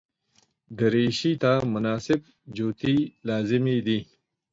دریشي 0.77 1.31
ته 1.41 1.51
مناسب 1.73 2.19
جوتي 2.55 2.95
لازمي 3.27 3.77
دي. 3.85 3.99